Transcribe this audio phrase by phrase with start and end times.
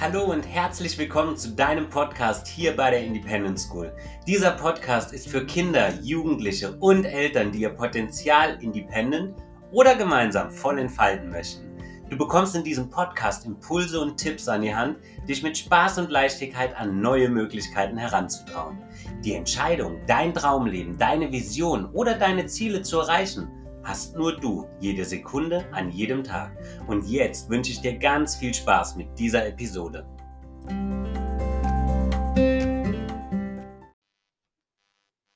[0.00, 3.92] Hallo und herzlich willkommen zu deinem Podcast hier bei der Independent School.
[4.28, 9.34] Dieser Podcast ist für Kinder, Jugendliche und Eltern, die ihr Potenzial independent
[9.72, 11.68] oder gemeinsam voll entfalten möchten.
[12.08, 14.98] Du bekommst in diesem Podcast Impulse und Tipps an die Hand,
[15.28, 18.78] dich mit Spaß und Leichtigkeit an neue Möglichkeiten heranzutrauen.
[19.24, 23.48] Die Entscheidung, dein Traumleben, deine Vision oder deine Ziele zu erreichen,
[23.88, 26.52] hast nur du jede Sekunde an jedem Tag.
[26.88, 30.06] Und jetzt wünsche ich dir ganz viel Spaß mit dieser Episode.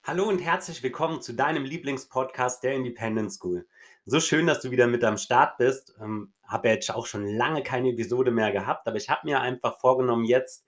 [0.04, 3.66] Hallo und herzlich willkommen zu deinem Lieblingspodcast der Independent School.
[4.04, 5.94] So schön, dass du wieder mit am Start bist.
[5.98, 9.80] Ähm, habe jetzt auch schon lange keine Episode mehr gehabt, aber ich habe mir einfach
[9.80, 10.66] vorgenommen, jetzt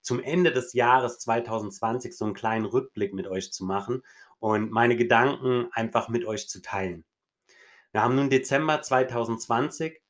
[0.00, 4.02] zum Ende des Jahres 2020 so einen kleinen Rückblick mit euch zu machen
[4.38, 7.04] und meine Gedanken einfach mit euch zu teilen.
[7.96, 10.02] Wir haben nun Dezember 2020.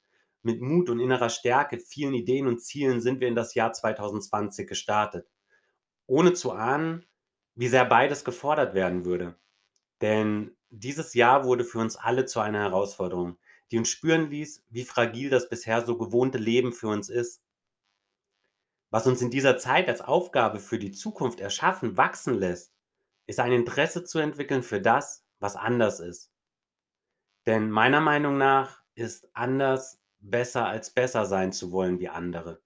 [0.42, 4.66] Mit Mut und innerer Stärke, vielen Ideen und Zielen sind wir in das Jahr 2020
[4.66, 5.30] gestartet.
[6.06, 7.06] Ohne zu ahnen,
[7.54, 9.36] wie sehr beides gefordert werden würde.
[10.00, 13.38] Denn dieses Jahr wurde für uns alle zu einer Herausforderung,
[13.70, 17.40] die uns spüren ließ, wie fragil das bisher so gewohnte Leben für uns ist.
[18.90, 22.72] Was uns in dieser Zeit als Aufgabe für die Zukunft erschaffen, wachsen lässt,
[23.28, 26.32] ist ein Interesse zu entwickeln für das, was anders ist.
[27.46, 32.60] Denn meiner Meinung nach ist anders besser als besser sein zu wollen wie andere.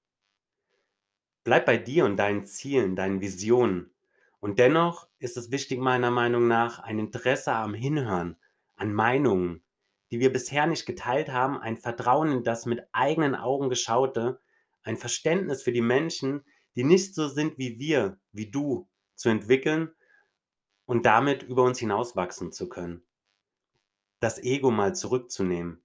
[1.44, 3.90] Bleib bei dir und deinen Zielen, deinen Visionen.
[4.40, 8.36] Und dennoch ist es wichtig meiner Meinung nach ein Interesse am Hinhören,
[8.76, 9.62] an Meinungen,
[10.10, 14.40] die wir bisher nicht geteilt haben, ein Vertrauen in das mit eigenen Augen geschaute,
[14.82, 16.42] ein Verständnis für die Menschen,
[16.74, 19.90] die nicht so sind wie wir, wie du, zu entwickeln
[20.86, 23.02] und damit über uns hinauswachsen zu können
[24.20, 25.82] das Ego mal zurückzunehmen.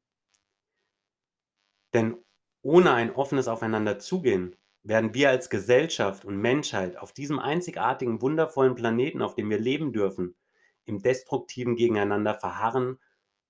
[1.94, 2.18] Denn
[2.62, 9.22] ohne ein offenes Aufeinanderzugehen werden wir als Gesellschaft und Menschheit auf diesem einzigartigen, wundervollen Planeten,
[9.22, 10.36] auf dem wir leben dürfen,
[10.84, 13.00] im destruktiven Gegeneinander verharren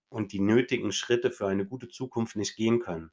[0.10, 3.12] und die nötigen Schritte für eine gute Zukunft nicht gehen können.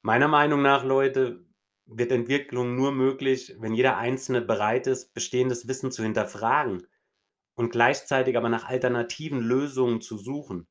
[0.00, 1.44] Meiner Meinung nach, Leute,
[1.84, 6.86] wird Entwicklung nur möglich, wenn jeder Einzelne bereit ist, bestehendes Wissen zu hinterfragen
[7.54, 10.66] und gleichzeitig aber nach alternativen Lösungen zu suchen.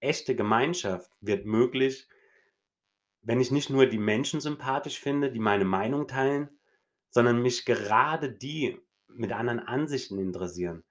[0.00, 2.08] Echte Gemeinschaft wird möglich,
[3.22, 6.48] wenn ich nicht nur die Menschen sympathisch finde, die meine Meinung teilen,
[7.10, 10.82] sondern mich gerade die mit anderen Ansichten interessieren.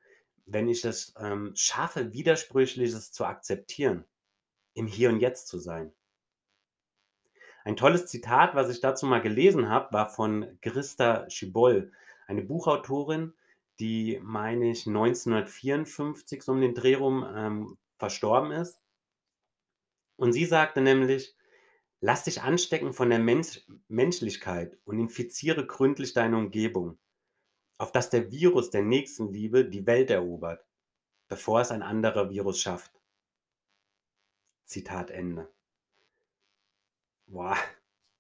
[0.46, 4.06] Wenn ich es ähm, schaffe, Widersprüchliches zu akzeptieren,
[4.74, 5.94] im Hier und Jetzt zu sein.
[7.64, 11.92] Ein tolles Zitat, was ich dazu mal gelesen habe, war von Christa Schibol,
[12.28, 13.34] eine Buchautorin,
[13.81, 18.80] die, meine ich, 1954 so um den Dreh rum ähm, verstorben ist.
[20.16, 21.36] Und sie sagte nämlich,
[22.00, 27.00] lass dich anstecken von der Mensch Menschlichkeit und infiziere gründlich deine Umgebung,
[27.80, 30.63] auf dass der Virus der Nächstenliebe die Welt erobert,
[31.28, 32.92] bevor es ein anderer Virus schafft.
[34.66, 35.52] Zitat Ende.
[37.25, 37.58] Boah,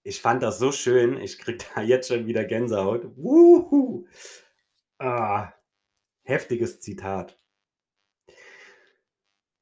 [0.03, 1.17] ich fand das so schön.
[1.17, 3.15] Ich krieg da jetzt schon wieder Gänsehaut.
[3.15, 4.07] Wuhu!
[5.03, 5.51] Ah,
[6.21, 7.39] heftiges Zitat.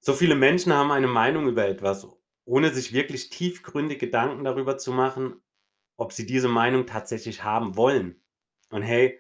[0.02, 2.06] So viele Menschen haben eine Meinung über etwas,
[2.44, 5.42] ohne sich wirklich tiefgründig Gedanken darüber zu machen,
[5.96, 8.22] ob sie diese Meinung tatsächlich haben wollen.
[8.70, 9.18] Und hey,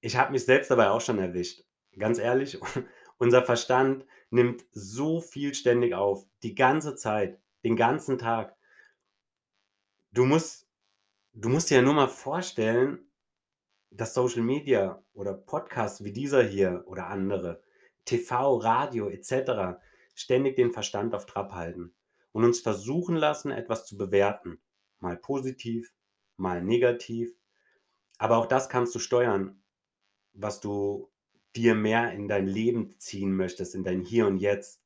[0.00, 1.62] ich habe mich selbst dabei auch schon erwischt.
[1.96, 2.58] Ganz ehrlich,
[3.18, 8.56] unser Verstand nimmt so viel ständig auf, die ganze Zeit, den ganzen Tag.
[10.10, 10.68] Du musst,
[11.34, 13.11] du musst dir ja nur mal vorstellen,
[13.94, 17.62] dass Social Media oder Podcasts wie dieser hier oder andere,
[18.04, 19.78] TV, Radio etc.
[20.14, 21.94] ständig den Verstand auf Trab halten
[22.32, 24.60] und uns versuchen lassen, etwas zu bewerten.
[24.98, 25.94] Mal positiv,
[26.36, 27.34] mal negativ.
[28.18, 29.62] Aber auch das kannst du steuern,
[30.32, 31.10] was du
[31.54, 34.80] dir mehr in dein Leben ziehen möchtest, in dein Hier und Jetzt.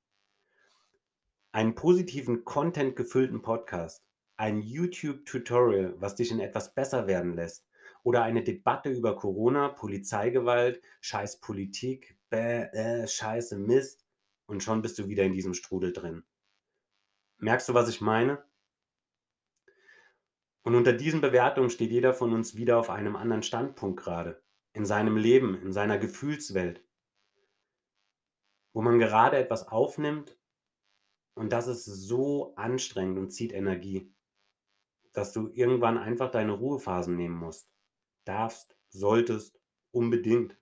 [1.52, 4.04] Einen positiven, Content gefüllten Podcast,
[4.36, 7.66] ein YouTube-Tutorial, was dich in etwas besser werden lässt,
[8.06, 14.06] oder eine Debatte über Corona, Polizeigewalt, scheiß Politik, bäh, äh, scheiße Mist
[14.46, 16.22] und schon bist du wieder in diesem Strudel drin.
[17.38, 18.44] Merkst du, was ich meine?
[20.62, 24.40] Und unter diesen Bewertungen steht jeder von uns wieder auf einem anderen Standpunkt gerade,
[24.72, 26.84] in seinem Leben, in seiner Gefühlswelt,
[28.72, 30.38] wo man gerade etwas aufnimmt
[31.34, 34.14] und das ist so anstrengend und zieht Energie,
[35.12, 37.75] dass du irgendwann einfach deine Ruhephasen nehmen musst
[38.26, 40.56] darfst, solltest, unbedingt.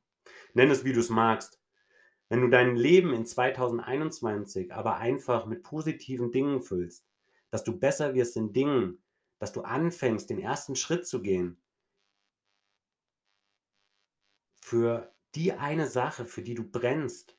[0.54, 1.60] Nenn es, wie du es magst.
[2.28, 7.06] Wenn du dein Leben in 2021 aber einfach mit positiven Dingen füllst,
[7.50, 9.02] dass du besser wirst in Dingen,
[9.38, 11.60] dass du anfängst, den ersten Schritt zu gehen
[14.64, 17.36] für die eine Sache, für die du brennst,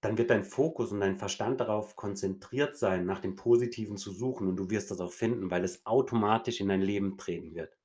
[0.00, 4.48] dann wird dein Fokus und dein Verstand darauf konzentriert sein, nach dem Positiven zu suchen
[4.48, 7.78] und du wirst das auch finden, weil es automatisch in dein Leben treten wird.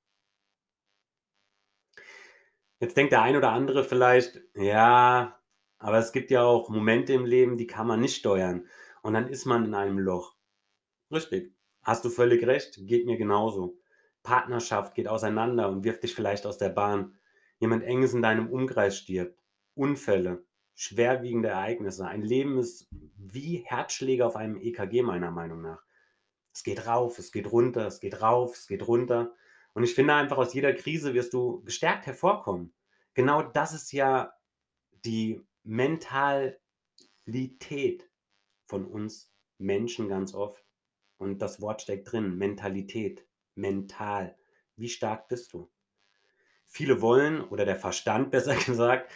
[2.80, 5.38] Jetzt denkt der ein oder andere vielleicht, ja,
[5.80, 8.68] aber es gibt ja auch Momente im Leben, die kann man nicht steuern
[9.02, 10.36] und dann ist man in einem Loch.
[11.12, 11.54] Richtig,
[11.84, 13.78] hast du völlig recht, geht mir genauso.
[14.24, 17.18] Partnerschaft geht auseinander und wirft dich vielleicht aus der Bahn.
[17.60, 19.42] Jemand Enges in deinem Umkreis stirbt.
[19.76, 22.08] Unfälle, schwerwiegende Ereignisse.
[22.08, 22.88] Ein Leben ist
[23.18, 25.84] wie Herzschläge auf einem EKG meiner Meinung nach.
[26.54, 29.34] Es geht rauf, es geht runter, es geht rauf, es geht runter.
[29.80, 32.74] Und ich finde einfach, aus jeder Krise wirst du gestärkt hervorkommen.
[33.14, 34.34] Genau das ist ja
[35.06, 36.60] die Mentalität
[38.66, 40.66] von uns Menschen ganz oft.
[41.16, 44.38] Und das Wort steckt drin, Mentalität, mental.
[44.76, 45.72] Wie stark bist du?
[46.66, 49.10] Viele wollen, oder der Verstand besser gesagt,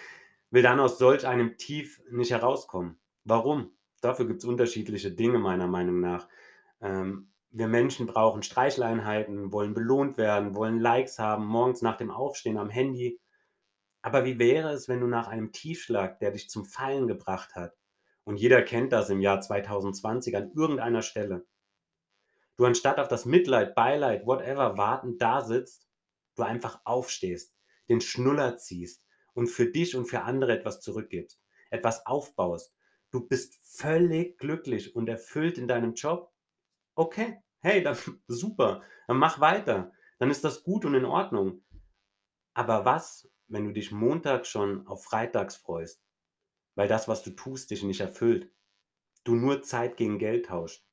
[0.49, 3.01] will dann aus solch einem Tief nicht herauskommen.
[3.25, 3.75] Warum?
[3.99, 6.29] Dafür gibt es unterschiedliche Dinge meiner Meinung nach.
[6.79, 12.57] Ähm, wir Menschen brauchen Streicheleinheiten, wollen belohnt werden, wollen Likes haben, morgens nach dem Aufstehen
[12.57, 13.21] am Handy.
[14.01, 17.77] Aber wie wäre es, wenn du nach einem Tiefschlag, der dich zum Fallen gebracht hat,
[18.23, 21.45] und jeder kennt das im Jahr 2020 an irgendeiner Stelle,
[22.57, 25.87] du anstatt auf das Mitleid, Beileid, whatever warten da sitzt,
[26.35, 27.55] du einfach aufstehst,
[27.87, 31.39] den Schnuller ziehst und für dich und für andere etwas zurückgibst,
[31.69, 32.73] etwas aufbaust.
[33.11, 36.33] Du bist völlig glücklich und erfüllt in deinem Job
[36.95, 39.91] Okay, hey, dann super, dann mach weiter.
[40.19, 41.63] Dann ist das gut und in Ordnung.
[42.53, 46.03] Aber was, wenn du dich Montag schon auf freitags freust,
[46.75, 48.51] weil das, was du tust, dich nicht erfüllt,
[49.23, 50.85] du nur Zeit gegen Geld tauscht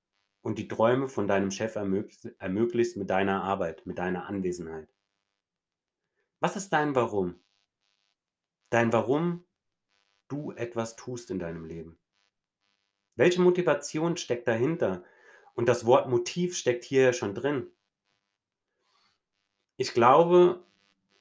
[0.43, 4.89] und die Träume von deinem Chef ermöglichst mit deiner Arbeit, mit deiner Anwesenheit?
[6.39, 7.39] Was ist dein Warum?
[8.71, 9.45] Dein Warum
[10.29, 11.99] du etwas tust in deinem Leben?
[13.17, 15.05] Welche Motivation steckt dahinter,
[15.55, 17.67] und das Wort Motiv steckt hier ja schon drin.
[19.77, 20.63] Ich glaube,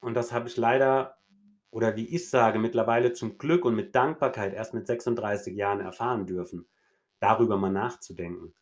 [0.00, 1.18] und das habe ich leider,
[1.70, 6.26] oder wie ich sage, mittlerweile zum Glück und mit Dankbarkeit erst mit 36 Jahren erfahren
[6.26, 6.66] dürfen,
[7.20, 8.54] darüber mal nachzudenken.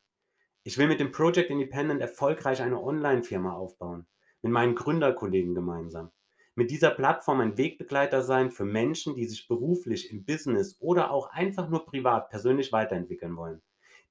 [0.63, 4.07] Ich will mit dem Project Independent erfolgreich eine Online-Firma aufbauen,
[4.43, 6.11] mit meinen Gründerkollegen gemeinsam.
[6.55, 11.31] Mit dieser Plattform ein Wegbegleiter sein für Menschen, die sich beruflich im Business oder auch
[11.31, 13.63] einfach nur privat persönlich weiterentwickeln wollen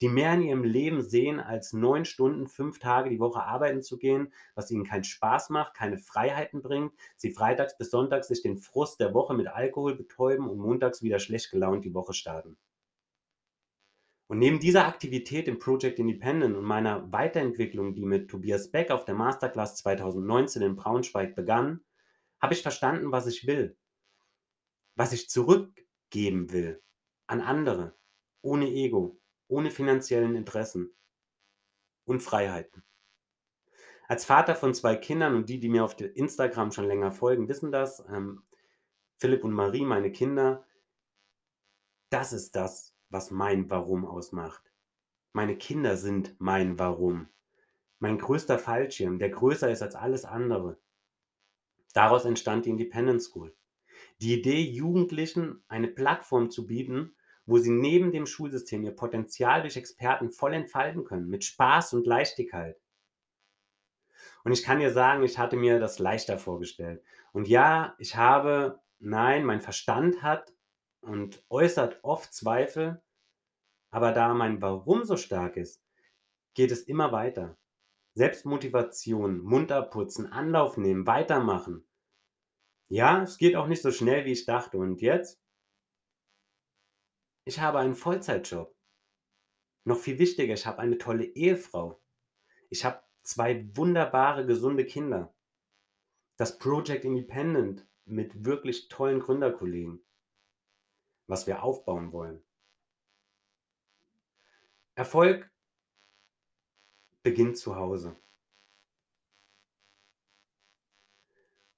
[0.02, 3.98] die mehr in ihrem Leben sehen, als neun Stunden, fünf Tage die Woche arbeiten zu
[3.98, 8.58] gehen, was ihnen keinen Spaß macht, keine Freiheiten bringt, sie freitags bis sonntags sich den
[8.58, 12.58] Frust der Woche mit Alkohol betäuben und montags wieder schlecht gelaunt die Woche starten.
[14.28, 19.06] Und neben dieser Aktivität im Project Independent und meiner Weiterentwicklung, die mit Tobias Beck auf
[19.06, 21.80] der Masterclass 2019 in Braunschweig begann,
[22.42, 23.78] habe ich verstanden, was ich will,
[24.96, 26.84] was ich zurückgeben will
[27.28, 27.96] an andere,
[28.42, 30.94] ohne Ego, ohne finanziellen Interessen
[32.06, 32.84] und Freiheiten.
[34.08, 37.72] Als Vater von zwei Kindern und die, die mir auf Instagram schon länger folgen, wissen
[37.72, 38.44] das, ähm,
[39.18, 40.66] Philipp und Marie, meine Kinder,
[42.10, 44.72] das ist das, was mein Warum ausmacht.
[45.34, 47.28] Meine Kinder sind mein Warum.
[48.00, 50.80] Mein größter Fallschirm, der größer ist als alles andere.
[51.94, 53.56] Daraus entstand die Independent School.
[54.22, 57.17] Die Idee, Jugendlichen eine Plattform zu bieten,
[57.48, 62.06] wo sie neben dem Schulsystem ihr Potenzial durch Experten voll entfalten können, mit Spaß und
[62.06, 62.80] Leichtigkeit.
[64.44, 67.02] Und ich kann dir sagen, ich hatte mir das leichter vorgestellt.
[67.32, 70.54] Und ja, ich habe, nein, mein Verstand hat
[71.00, 73.02] und äußert oft Zweifel,
[73.92, 75.82] aber da mein Warum so stark ist,
[76.54, 77.58] geht es immer weiter.
[78.14, 81.88] Selbstmotivation, munter putzen, Anlauf nehmen, weitermachen.
[82.90, 84.78] Ja, es geht auch nicht so schnell, wie ich dachte.
[84.78, 85.40] Und jetzt?
[87.48, 88.76] Ich habe einen Vollzeitjob.
[89.86, 92.04] Noch viel wichtiger, ich habe eine tolle Ehefrau.
[92.70, 95.34] Ich habe zwei wunderbare, gesunde Kinder.
[96.36, 100.06] Das Project Independent mit wirklich tollen Gründerkollegen,
[101.28, 102.44] was wir aufbauen wollen.
[104.96, 105.50] Erfolg
[107.24, 108.20] beginnt zu Hause.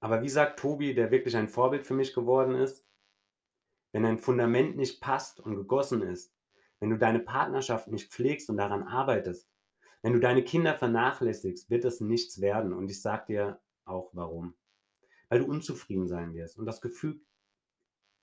[0.00, 2.89] Aber wie sagt Tobi, der wirklich ein Vorbild für mich geworden ist,
[3.92, 6.34] wenn dein Fundament nicht passt und gegossen ist,
[6.78, 9.50] wenn du deine Partnerschaft nicht pflegst und daran arbeitest,
[10.02, 12.72] wenn du deine Kinder vernachlässigst, wird es nichts werden.
[12.72, 14.54] Und ich sage dir auch warum.
[15.28, 17.20] Weil du unzufrieden sein wirst und das Gefühl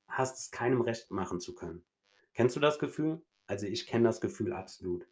[0.07, 1.85] hast, es keinem recht machen zu können.
[2.33, 3.23] Kennst du das Gefühl?
[3.45, 5.07] Also ich kenne das Gefühl absolut.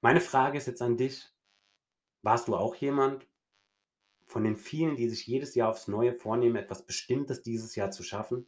[0.00, 1.28] Meine Frage ist jetzt an dich.
[2.22, 3.26] Warst du auch jemand
[4.26, 8.02] von den vielen, die sich jedes Jahr aufs Neue vornehmen, etwas Bestimmtes dieses Jahr zu
[8.02, 8.46] schaffen?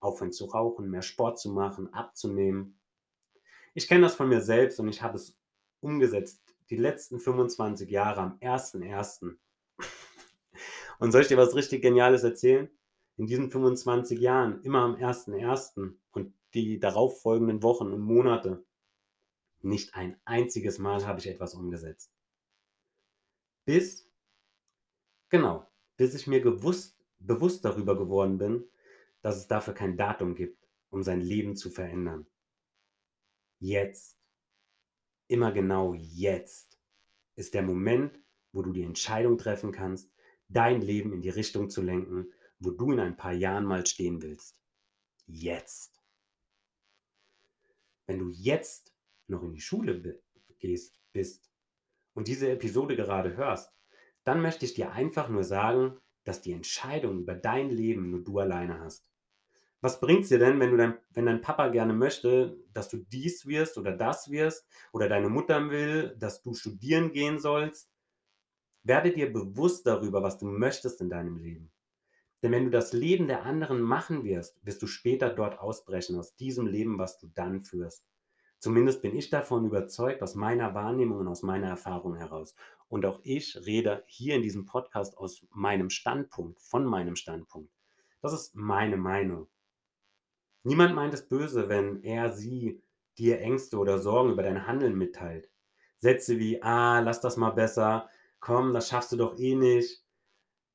[0.00, 2.78] Aufhören zu rauchen, mehr Sport zu machen, abzunehmen.
[3.74, 5.36] Ich kenne das von mir selbst und ich habe es
[5.80, 9.36] umgesetzt die letzten 25 Jahre am 1.1.
[10.98, 12.68] Und soll ich dir was richtig Geniales erzählen?
[13.16, 15.94] In diesen 25 Jahren, immer am 1.1.
[16.12, 18.64] und die darauffolgenden Wochen und Monate,
[19.60, 22.12] nicht ein einziges Mal habe ich etwas umgesetzt.
[23.64, 24.08] Bis,
[25.30, 28.64] genau, bis ich mir gewusst, bewusst darüber geworden bin,
[29.22, 32.26] dass es dafür kein Datum gibt, um sein Leben zu verändern.
[33.58, 34.18] Jetzt,
[35.26, 36.78] immer genau jetzt,
[37.34, 38.18] ist der Moment,
[38.52, 40.10] wo du die Entscheidung treffen kannst,
[40.48, 44.22] dein Leben in die Richtung zu lenken, wo du in ein paar Jahren mal stehen
[44.22, 44.60] willst.
[45.26, 45.94] Jetzt.
[48.06, 48.94] Wenn du jetzt
[49.26, 50.20] noch in die Schule
[50.58, 51.50] gehst, bist
[52.14, 53.72] und diese Episode gerade hörst,
[54.24, 58.38] dann möchte ich dir einfach nur sagen, dass die Entscheidung über dein Leben nur du
[58.38, 59.08] alleine hast.
[59.80, 62.98] Was bringt es dir denn, wenn, du dein, wenn dein Papa gerne möchte, dass du
[62.98, 67.90] dies wirst oder das wirst oder deine Mutter will, dass du studieren gehen sollst?
[68.82, 71.72] Werde dir bewusst darüber, was du möchtest in deinem Leben.
[72.42, 76.36] Denn wenn du das Leben der anderen machen wirst, wirst du später dort ausbrechen aus
[76.36, 78.04] diesem Leben, was du dann führst.
[78.58, 82.56] Zumindest bin ich davon überzeugt, aus meiner Wahrnehmung und aus meiner Erfahrung heraus.
[82.88, 87.70] Und auch ich rede hier in diesem Podcast aus meinem Standpunkt, von meinem Standpunkt.
[88.20, 89.48] Das ist meine Meinung.
[90.64, 92.82] Niemand meint es böse, wenn er, sie
[93.16, 95.50] dir Ängste oder Sorgen über dein Handeln mitteilt.
[95.98, 98.08] Sätze wie, ah, lass das mal besser,
[98.40, 100.04] komm, das schaffst du doch eh nicht,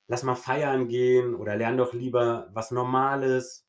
[0.07, 3.65] lass mal feiern gehen oder lern doch lieber was Normales,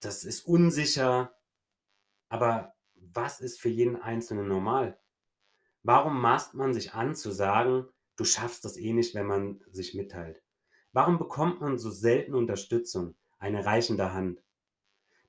[0.00, 1.34] das ist unsicher.
[2.30, 2.74] Aber
[3.14, 4.98] was ist für jeden Einzelnen normal?
[5.82, 7.86] Warum maßt man sich an zu sagen,
[8.16, 10.42] du schaffst das eh nicht, wenn man sich mitteilt?
[10.92, 14.42] Warum bekommt man so selten Unterstützung, eine reichende Hand?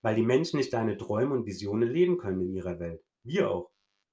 [0.02, 3.04] Weil die Menschen nicht deine Träume und Visionen leben können in ihrer Welt.
[3.24, 3.72] Wir auch.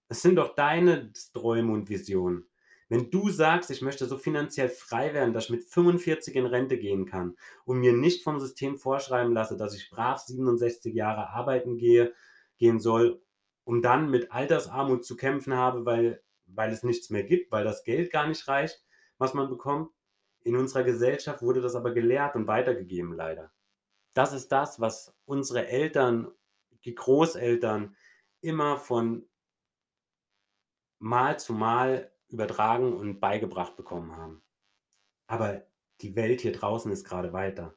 [0.08, 2.48] Es sind doch deine Träume und Visionen.
[2.88, 6.78] Wenn du sagst, ich möchte so finanziell frei werden, dass ich mit 45 in Rente
[6.78, 11.78] gehen kann und mir nicht vom System vorschreiben lasse, dass ich brav 67 Jahre arbeiten
[11.78, 12.12] gehe,
[12.58, 13.20] gehen soll
[13.66, 17.82] um dann mit Altersarmut zu kämpfen habe, weil, weil es nichts mehr gibt, weil das
[17.82, 18.86] Geld gar nicht reicht,
[19.18, 19.92] was man bekommt.
[20.44, 23.52] In unserer Gesellschaft wurde das aber gelehrt und weitergegeben, leider.
[24.14, 26.30] Das ist das, was unsere Eltern,
[26.84, 27.96] die Großeltern
[28.40, 29.28] immer von
[31.00, 34.44] Mal zu Mal übertragen und beigebracht bekommen haben.
[35.26, 35.66] Aber
[36.02, 37.74] die Welt hier draußen ist gerade weiter.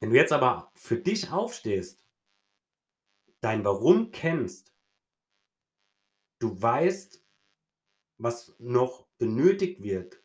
[0.00, 2.01] Wenn du jetzt aber für dich aufstehst
[3.42, 4.72] dein Warum kennst,
[6.38, 7.22] du weißt,
[8.16, 10.22] was noch benötigt wird,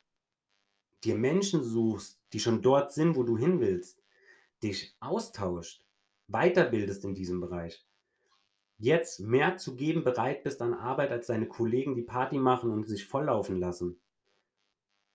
[1.04, 4.04] dir Menschen suchst, die schon dort sind, wo du hin willst,
[4.64, 5.84] dich austauscht,
[6.28, 7.86] weiterbildest in diesem Bereich,
[8.78, 12.88] jetzt mehr zu geben bereit bist an Arbeit als deine Kollegen, die Party machen und
[12.88, 14.00] sich volllaufen lassen,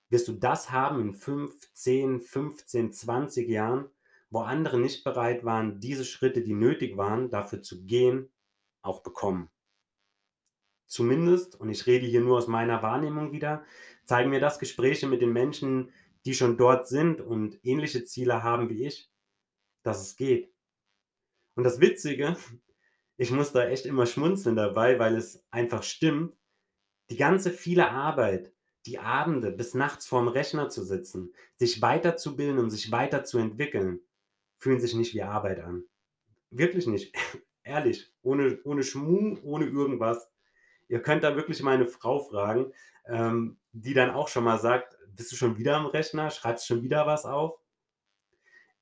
[0.08, 3.90] wirst du das haben in 5, 10, 15, 20 Jahren,
[4.32, 8.32] wo andere nicht bereit waren, diese Schritte, die nötig waren, dafür zu gehen,
[8.80, 9.50] auch bekommen.
[10.86, 13.62] Zumindest, und ich rede hier nur aus meiner Wahrnehmung wieder,
[14.04, 15.92] zeigen mir das Gespräche mit den Menschen,
[16.24, 19.10] die schon dort sind und ähnliche Ziele haben wie ich,
[19.82, 20.50] dass es geht.
[21.54, 22.36] Und das Witzige,
[23.18, 26.38] ich muss da echt immer schmunzeln dabei, weil es einfach stimmt,
[27.10, 28.54] die ganze viele Arbeit,
[28.86, 34.00] die Abende bis nachts vorm Rechner zu sitzen, sich weiterzubilden und sich weiterzuentwickeln,
[34.62, 35.82] fühlen sich nicht wie Arbeit an.
[36.50, 37.12] Wirklich nicht.
[37.64, 38.12] Ehrlich.
[38.22, 40.30] Ohne, ohne Schmuh, ohne irgendwas.
[40.88, 42.72] Ihr könnt da wirklich meine Frau fragen,
[43.06, 46.30] ähm, die dann auch schon mal sagt, bist du schon wieder am Rechner?
[46.30, 47.58] Schreibst schon wieder was auf?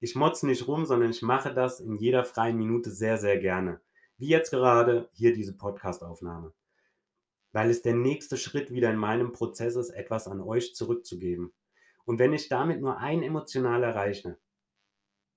[0.00, 3.80] Ich motze nicht rum, sondern ich mache das in jeder freien Minute sehr, sehr gerne.
[4.18, 6.52] Wie jetzt gerade hier diese Podcast-Aufnahme.
[7.52, 11.54] Weil es der nächste Schritt wieder in meinem Prozess ist, etwas an euch zurückzugeben.
[12.04, 14.36] Und wenn ich damit nur ein emotional erreiche,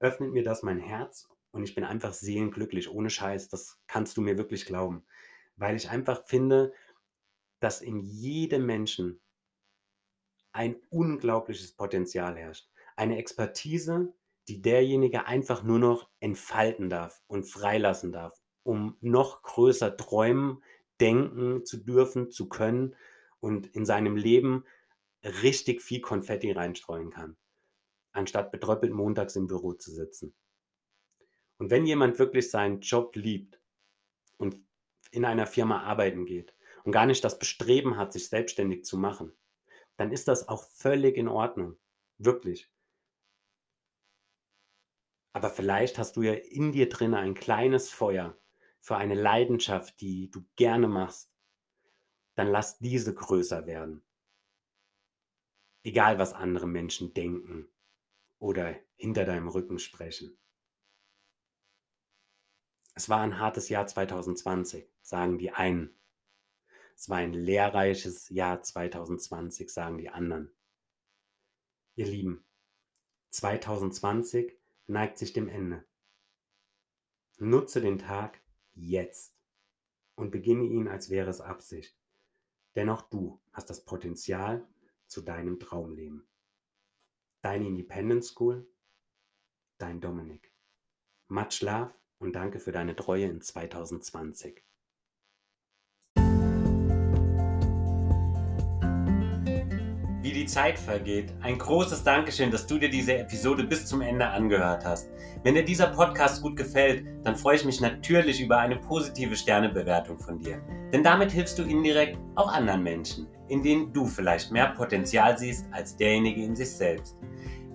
[0.03, 3.49] öffnet mir das mein Herz und ich bin einfach seelenglücklich, ohne Scheiß.
[3.49, 5.05] Das kannst du mir wirklich glauben.
[5.55, 6.73] Weil ich einfach finde,
[7.59, 9.21] dass in jedem Menschen
[10.51, 12.69] ein unglaubliches Potenzial herrscht.
[12.95, 14.13] Eine Expertise,
[14.47, 20.61] die derjenige einfach nur noch entfalten darf und freilassen darf, um noch größer träumen,
[20.99, 22.95] denken zu dürfen, zu können
[23.39, 24.65] und in seinem Leben
[25.23, 27.37] richtig viel Konfetti reinstreuen kann
[28.13, 30.33] anstatt betröppelt montags im Büro zu sitzen.
[31.57, 33.59] Und wenn jemand wirklich seinen Job liebt
[34.37, 34.57] und
[35.11, 39.33] in einer Firma arbeiten geht und gar nicht das Bestreben hat, sich selbstständig zu machen,
[39.97, 41.77] dann ist das auch völlig in Ordnung.
[42.17, 42.69] Wirklich.
[45.33, 48.37] Aber vielleicht hast du ja in dir drin ein kleines Feuer
[48.79, 51.31] für eine Leidenschaft, die du gerne machst.
[52.35, 54.03] Dann lass diese größer werden.
[55.83, 57.67] Egal, was andere Menschen denken
[58.43, 60.37] oder hinter deinem Rücken sprechen.
[62.93, 65.97] Es war ein hartes Jahr 2020, sagen die einen.
[66.93, 70.53] Es war ein lehrreiches Jahr 2020, sagen die anderen.
[71.95, 72.43] Ihr Lieben,
[73.29, 75.85] 2020 neigt sich dem Ende.
[77.37, 78.41] Nutze den Tag
[78.73, 79.37] jetzt
[80.15, 81.97] und beginne ihn, als wäre es Absicht.
[82.75, 84.67] Denn auch du hast das Potenzial
[85.07, 86.27] zu deinem Traumleben.
[87.43, 88.65] Deine Independent School,
[89.77, 90.53] dein Dominik.
[91.27, 94.63] Much love und danke für deine Treue in 2020.
[100.43, 101.33] die Zeit vergeht.
[101.41, 105.09] Ein großes Dankeschön, dass du dir diese Episode bis zum Ende angehört hast.
[105.41, 110.19] Wenn dir dieser Podcast gut gefällt, dann freue ich mich natürlich über eine positive Sternebewertung
[110.19, 110.61] von dir.
[110.91, 115.65] Denn damit hilfst du indirekt auch anderen Menschen, in denen du vielleicht mehr Potenzial siehst
[115.71, 117.15] als derjenige in sich selbst.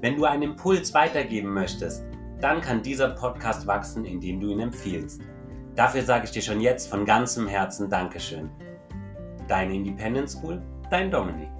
[0.02, 2.04] Wenn du einen Impuls weitergeben möchtest,
[2.38, 5.22] dann kann dieser Podcast wachsen, indem du ihn empfiehlst.
[5.74, 8.50] Dafür sage ich dir schon jetzt von ganzem Herzen Dankeschön.
[9.48, 10.60] Deine Independent School,
[10.90, 11.57] dein Dominik.